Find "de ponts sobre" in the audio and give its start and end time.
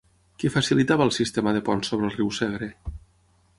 1.59-2.11